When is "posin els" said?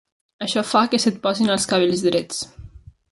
1.27-1.67